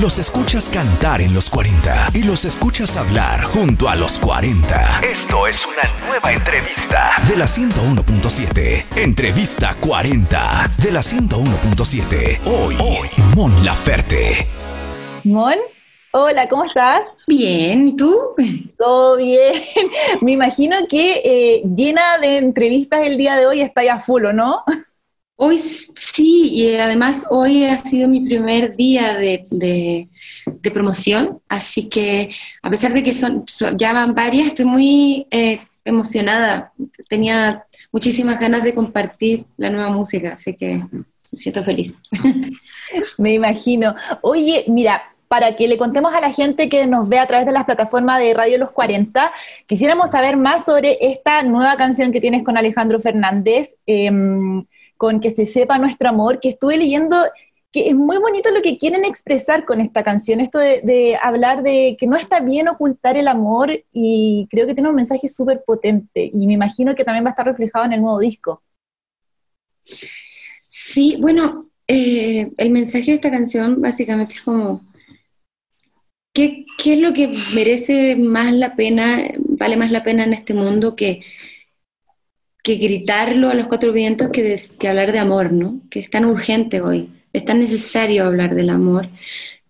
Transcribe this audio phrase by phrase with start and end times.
[0.00, 5.02] los escuchas cantar en los 40 y los escuchas hablar junto a los 40.
[5.02, 8.98] Esto es una nueva entrevista de la 101.7.
[8.98, 12.40] Entrevista 40 de la 101.7.
[12.46, 14.46] Hoy, hoy, Mon Laferte.
[15.24, 15.56] Mon,
[16.12, 17.02] hola, ¿cómo estás?
[17.26, 18.16] Bien, ¿y tú?
[18.78, 19.62] Todo bien.
[20.22, 24.32] Me imagino que eh, llena de entrevistas el día de hoy está ya full, ¿o
[24.32, 24.64] no?
[25.42, 30.06] Hoy sí, y además hoy ha sido mi primer día de,
[30.70, 32.28] promoción, así que
[32.60, 33.46] a pesar de que son,
[33.78, 36.74] ya van varias, estoy muy eh, emocionada.
[37.08, 41.94] Tenía muchísimas ganas de compartir la nueva música, así que me siento feliz.
[43.16, 43.94] Me imagino.
[44.20, 47.52] Oye, mira, para que le contemos a la gente que nos ve a través de
[47.52, 49.32] las plataformas de Radio Los 40,
[49.66, 53.76] quisiéramos saber más sobre esta nueva canción que tienes con Alejandro Fernández.
[53.86, 54.66] Em,
[55.00, 57.16] con que se sepa nuestro amor, que estuve leyendo
[57.72, 61.96] que es muy bonito lo que quieren expresar con esta canción, esto de, hablar de
[61.98, 66.30] que no está bien ocultar el amor y creo que tiene un mensaje súper potente
[66.30, 68.62] y me imagino que también va a estar reflejado en el nuevo disco.
[70.68, 74.82] Sí, bueno, eh, el mensaje de esta canción básicamente es como,
[76.34, 80.52] ¿qué, ¿qué, es lo que merece más la pena, vale más la pena en este
[80.52, 81.22] mundo que
[82.78, 85.80] que gritarlo a los cuatro vientos que, que hablar de amor, ¿no?
[85.90, 89.08] Que es tan urgente hoy, es tan necesario hablar del amor.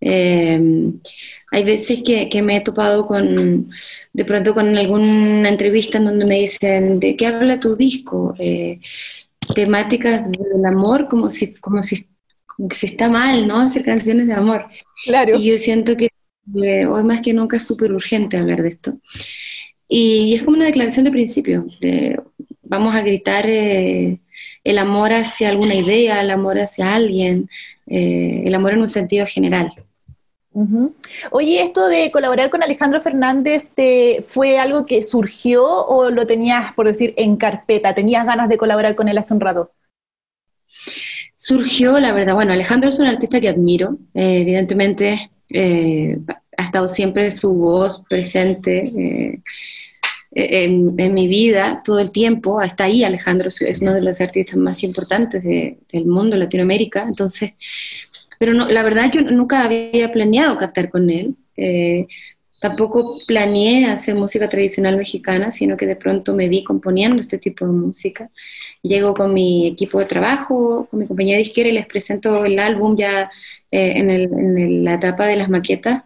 [0.00, 1.00] Em,
[1.50, 3.70] hay veces que, que, me he topado con,
[4.12, 8.34] de pronto con alguna entrevista en donde me dicen, ¿de qué habla tu disco?
[8.38, 8.80] Eh,
[9.54, 12.06] temáticas del amor, como si, como si,
[12.46, 13.60] como que se está mal, ¿no?
[13.60, 14.66] Hacer canciones de amor.
[15.04, 15.38] Claro.
[15.38, 16.10] Y yo siento que
[16.62, 18.98] eh, hoy más que nunca es súper urgente hablar de esto.
[19.88, 22.16] Y, es como una declaración de principio, de,
[22.70, 24.20] vamos a gritar eh,
[24.62, 27.50] el amor hacia alguna idea, el amor hacia alguien,
[27.88, 29.72] eh, el amor en un sentido general.
[31.30, 36.72] Oye, esto de colaborar con Alejandro Fernández, ¿te, ¿fue algo que surgió o lo tenías,
[36.74, 37.94] por decir, en carpeta?
[37.94, 39.72] ¿Tenías ganas de colaborar con él hace un rato?
[41.36, 45.30] Surgió, la verdad, bueno, Alejandro es un artista que admiro, eh, evidentemente
[46.56, 49.42] ha estado siempre su voz presente
[50.32, 52.62] en, mi vida todo el tiempo.
[52.62, 57.02] Está ahí Alejandro, es uno de los artistas más importantes del mundo, Latinoamérica.
[57.02, 57.52] Entonces,
[58.38, 61.34] pero no, la verdad yo nunca había planeado cantar con él.
[61.56, 62.06] Eh,
[62.60, 67.66] tampoco planeé hacer música tradicional mexicana, sino que de pronto me vi componiendo este tipo
[67.66, 68.30] de música.
[68.82, 72.58] Llego con mi equipo de trabajo, con mi compañía de izquierda y les presento el
[72.58, 73.30] álbum ya
[73.70, 76.04] eh, en, en la etapa de las maquetas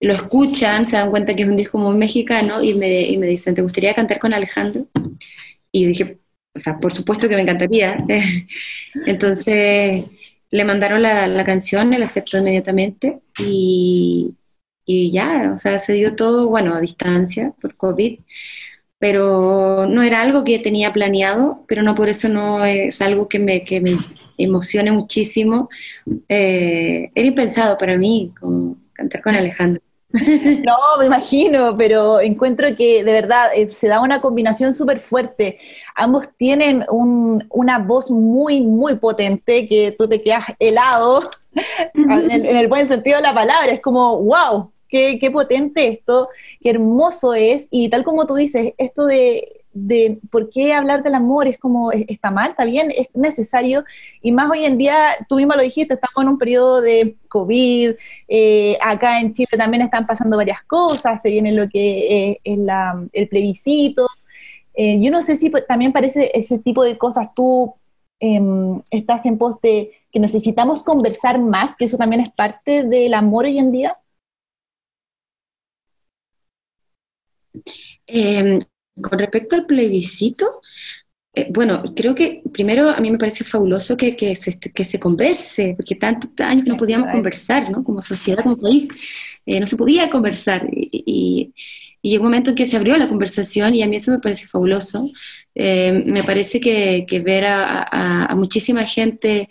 [0.00, 3.26] lo escuchan, se dan cuenta que es un disco muy mexicano y me, y me
[3.26, 4.86] dicen, ¿te gustaría cantar con Alejandro?
[5.72, 6.18] Y dije,
[6.54, 8.04] o sea, por supuesto que me encantaría.
[9.06, 10.04] Entonces
[10.50, 14.34] le mandaron la, la, canción, él aceptó inmediatamente y,
[14.86, 18.20] y, ya, o sea, se dio todo, bueno, a distancia por COVID,
[18.98, 23.38] pero no era algo que tenía planeado, pero no por eso no es algo que
[23.38, 23.98] me, que me
[24.38, 25.68] emocione muchísimo.
[26.28, 28.32] Eh, era impensado para mí
[28.94, 29.82] cantar con Alejandro.
[30.10, 35.58] No, me imagino, pero encuentro que de verdad eh, se da una combinación súper fuerte.
[35.94, 41.28] Ambos tienen una voz muy, muy potente que tú te quedas helado
[41.94, 43.70] en el, buen sentido de la palabra.
[43.70, 46.30] Es como, wow, qué, qué potente esto,
[46.62, 47.68] qué hermoso es.
[47.70, 51.92] Y tal como tú dices, esto de de por qué hablar del amor es como,
[51.92, 53.84] está mal, está bien, es necesario,
[54.22, 57.92] y más hoy en día, tú misma lo dijiste, estamos en un periodo de COVID,
[58.28, 62.58] eh, acá en Chile también están pasando varias cosas, se viene lo que es
[63.12, 64.06] el plebiscito,
[64.74, 67.74] eh, yo no sé si también parece ese tipo de cosas, tú
[68.20, 73.14] em, estás en pos de que necesitamos conversar más, que eso también es parte del
[73.14, 73.98] amor hoy en día.
[78.06, 78.60] Eh,
[79.02, 80.60] con respecto al plebiscito,
[81.38, 84.98] eh, bueno, creo que primero a mí me parece fabuloso que, que, se, que se
[84.98, 87.84] converse, porque tantos años que no podíamos conversar, ¿no?
[87.84, 88.88] Como sociedad, como país,
[89.46, 90.66] eh, no se podía conversar.
[90.72, 91.52] Y,
[92.02, 94.46] llegó un momento en que se abrió la conversación y a mí eso me parece
[94.46, 95.10] fabuloso.
[95.54, 99.48] Eh, me parece que, que ver a, a, muchísima gente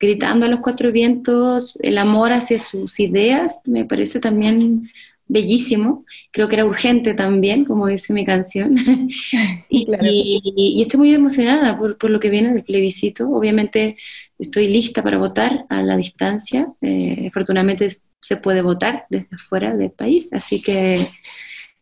[0.00, 4.90] gritando a los cuatro vientos el amor hacia sus ideas, me parece también
[5.28, 8.76] bellísimo, creo que era urgente también, como dice mi canción.
[9.68, 13.30] y, estoy muy emocionada por, lo que viene del plebiscito.
[13.30, 13.96] Obviamente
[14.38, 16.68] estoy lista para votar a la distancia.
[16.80, 21.08] Eh, afortunadamente se puede votar desde fuera del país, así que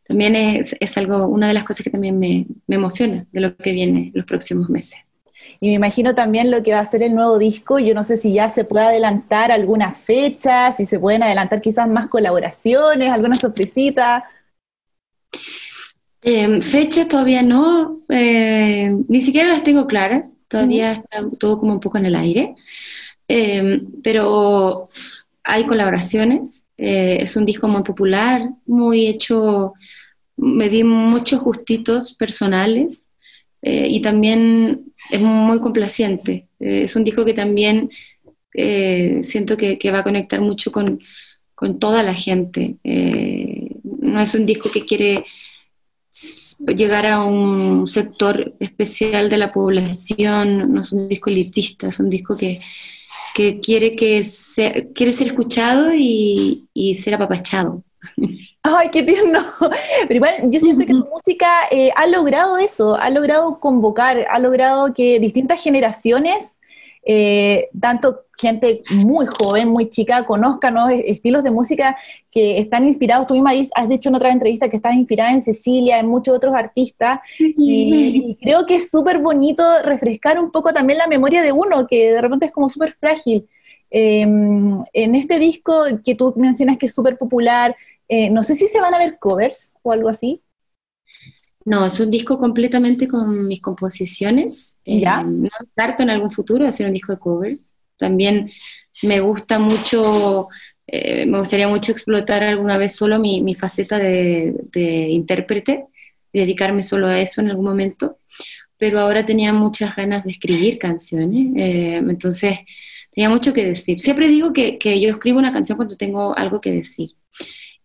[0.07, 3.73] también es, algo, una de las cosas que también me, me emociona de lo que
[3.73, 5.06] viene los próximos meses.
[5.61, 7.79] Y me imagino también lo que va a ser el nuevo disco.
[7.79, 11.89] Yo no sé si ya se puede adelantar alguna fecha, si se pueden adelantar quizás
[11.89, 14.25] más colaboraciones, alguna sorpresita.
[16.23, 21.81] Eh, fechas todavía no, eh, ni siquiera las tengo claras, todavía está todo como un
[21.81, 22.55] poco en el aire,
[23.29, 24.89] em, pero
[25.45, 29.75] hay colaboraciones, eh, es un disco muy popular, muy hecho,
[30.37, 33.07] me di muchos justitos personales.
[33.63, 36.49] Eh, y también es muy complaciente.
[36.61, 37.91] Eh, es un disco que también
[38.55, 41.01] eh, siento que, va a conectar mucho con,
[41.81, 42.77] toda la gente.
[42.85, 45.25] no es un disco que quiere
[46.67, 52.11] llegar a un sector especial de la población, no es un disco elitista, es un
[52.11, 52.61] disco que,
[53.35, 54.25] quiere, que
[54.95, 57.85] quiere ser escuchado y, y ser apapachado.
[58.63, 59.45] Ay, qué tierno.
[60.09, 64.39] Pero igual yo siento que tu música eh, ha logrado eso, ha logrado convocar, ha
[64.39, 66.57] logrado que distintas generaciones,
[67.09, 71.97] eh, tanto gente muy joven, muy chica, conozcan nuevos estilos de música
[72.31, 73.27] que están inspirados.
[73.29, 76.55] Tú misma has dicho en otra entrevista que estás inspirada en Cecilia, en muchos otros
[76.55, 81.87] artistas, y, creo que es súper bonito refrescar un poco también la memoria de uno,
[81.87, 83.47] que de repente es como súper frágil.
[83.89, 87.77] Em, en este disco que tú mencionas que es súper popular,
[88.09, 90.43] eh, no sé si se van a ver covers o algo así.
[91.65, 94.79] No, es un disco completamente con mis composiciones.
[94.85, 95.21] ¿Ya?
[95.21, 97.73] Eh, no descarto en algún futuro hacer un disco de covers.
[97.99, 98.51] También
[99.03, 100.49] me gusta mucho,
[100.87, 105.87] eh, me gustaría mucho explotar alguna vez solo mi, faceta de, de intérprete,
[106.33, 108.19] dedicarme solo a eso en algún momento.
[108.79, 111.53] Pero ahora tenía muchas ganas de escribir canciones.
[111.57, 112.59] entonces,
[113.13, 114.01] tenía mucho que decir.
[114.01, 117.11] Siempre digo que, que yo escribo una canción cuando tengo algo que decir.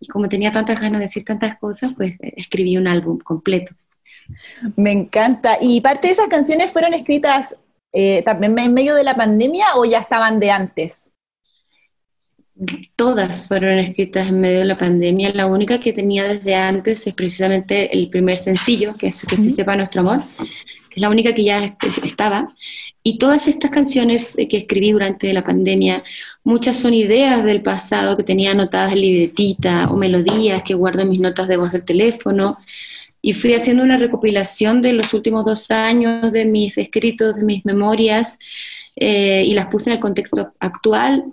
[0.02, 3.74] Y como tenía tantas ganas de decir tantas cosas, pues eh, escribí un álbum completo.
[4.76, 5.58] Me encanta.
[5.62, 7.56] ¿Y parte de esas canciones fueron escritas
[7.94, 11.12] eh, también en medio de la pandemia o ya estaban de antes?
[12.96, 15.32] Todas fueron escritas en medio de la pandemia.
[15.34, 19.52] La única que tenía desde antes es precisamente el primer sencillo, que es Que se
[19.52, 20.22] sepa nuestro amor,
[20.92, 21.66] que es la única que ya
[22.04, 22.54] estaba.
[23.02, 26.04] Y todas estas canciones que escribí durante la pandemia,
[26.44, 31.10] muchas son ideas del pasado que tenía anotadas en libretita o melodías que guardo en
[31.10, 32.58] mis notas de voz del teléfono.
[33.22, 37.66] Y fui haciendo una recopilación de los últimos dos años de mis escritos, de mis
[37.66, 38.38] memorias,
[38.96, 41.24] eh, y las puse en el contexto actual.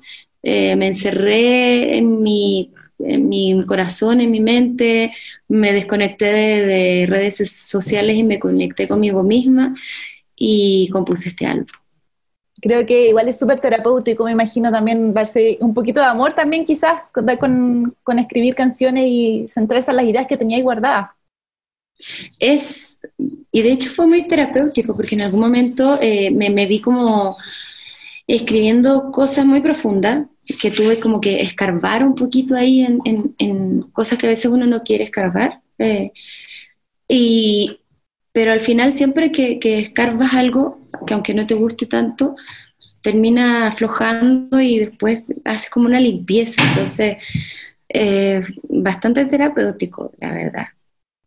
[0.42, 5.12] Eh, me encerré en mi, en mi, corazón, en mi mente,
[5.48, 9.74] me desconecté de redes sociales y me conecté conmigo misma
[10.36, 11.66] y compuse este álbum.
[12.60, 16.64] Creo que igual es súper terapéutico, me imagino también darse un poquito de amor también
[16.64, 21.10] quizás con, con, escribir canciones y centrarse en las ideas que tenía guardadas.
[22.38, 22.98] Es,
[23.52, 27.36] y de hecho fue muy terapéutico porque en algún momento eh, me, me, vi como
[28.26, 30.26] escribiendo cosas muy profundas
[30.60, 33.00] que tuve como que escarbar un poquito ahí en,
[33.38, 35.60] en, cosas que a veces uno no quiere escarbar.
[35.78, 36.12] Eh,
[37.06, 37.80] y,
[38.32, 42.34] pero al final siempre que, que escarbas algo, que aunque no te guste tanto,
[43.02, 46.62] termina aflojando y después haces como una limpieza.
[46.62, 47.18] Entonces,
[47.88, 50.66] eh, bastante terapéutico, la verdad.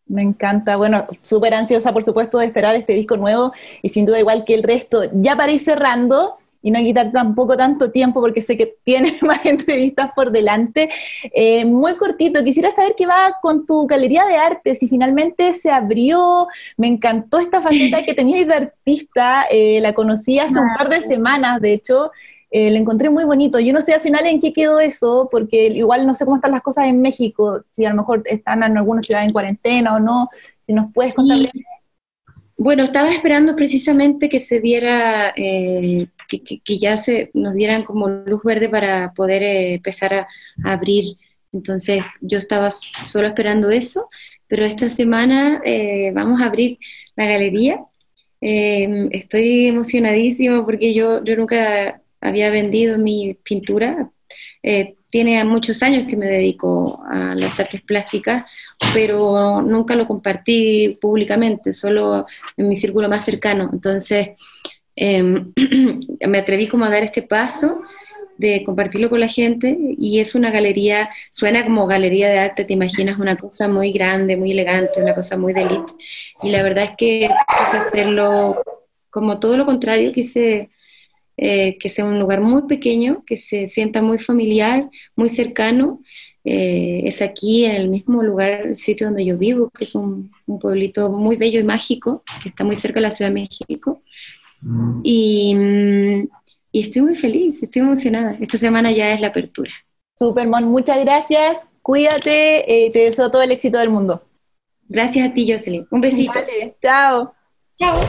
[0.05, 0.75] Me encanta.
[0.75, 4.53] Bueno, súper ansiosa, por supuesto, de esperar este disco nuevo y sin duda igual que
[4.53, 5.03] el resto.
[5.13, 9.45] Ya para ir cerrando, y no quitar tampoco tanto tiempo porque sé que tienes más
[9.45, 10.89] entrevistas por delante.
[11.33, 15.71] Eh, muy cortito, quisiera saber qué va con tu galería de arte, si finalmente se
[15.71, 20.89] abrió, me encantó esta faceta que tenías de artista, eh, la conocí hace un par
[20.89, 22.11] de semanas, de hecho,
[22.51, 23.59] eh, la encontré muy bonito.
[23.59, 26.51] Yo no sé al final en qué quedó eso, porque igual no sé cómo están
[26.51, 29.99] las cosas en México, si a lo mejor están en alguna ciudad en cuarentena o
[29.99, 30.29] no,
[30.61, 31.37] si nos puedes contar.
[32.57, 35.33] Bueno, estaba esperando precisamente que se diera
[36.39, 40.27] que, ya se nos dieran como luz verde para poder eh, empezar a,
[40.63, 41.17] abrir.
[41.53, 44.09] Entonces yo estaba solo esperando eso,
[44.47, 46.77] pero esta semana eh, vamos a abrir
[47.15, 47.79] la galería.
[48.39, 54.09] Em, estoy emocionadísima porque yo, yo nunca había vendido mi pintura.
[54.63, 58.45] Eh, tiene muchos años que me dedico a las artes plásticas,
[58.93, 63.69] pero nunca lo compartí públicamente, solo en mi círculo más cercano.
[63.73, 64.29] Entonces,
[64.95, 65.53] Em,
[66.27, 67.81] me atreví como a dar este paso
[68.37, 72.73] de compartirlo con la gente y es una galería, suena como galería de arte, te
[72.73, 75.93] imaginas una cosa muy grande, muy elegante, una cosa muy de elite
[76.41, 77.29] y la verdad es que
[77.65, 78.61] quise hacerlo
[79.11, 80.69] como todo lo contrario, quise
[81.37, 86.01] eh, que sea un lugar muy pequeño, que se sienta muy familiar, muy cercano.
[86.43, 90.31] Eh, es aquí en el mismo lugar, el sitio donde yo vivo, que es un,
[90.47, 94.01] un pueblito muy bello y mágico, que está muy cerca de la Ciudad de México
[95.03, 96.27] Y, mm,
[96.71, 98.37] y estoy muy feliz, estoy emocionada.
[98.39, 99.71] Esta semana ya es la apertura.
[100.17, 101.57] Supermon, muchas gracias.
[101.81, 104.23] Cuídate, eh, te deseo todo el éxito del mundo.
[104.87, 105.87] Gracias a ti, Jocelyn.
[105.89, 106.33] Un besito.
[106.33, 107.33] Vale, chao.
[107.77, 107.99] Chao.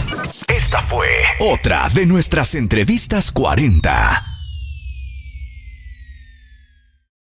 [0.49, 1.09] Esta fue
[1.53, 4.32] otra de nuestras entrevistas 40.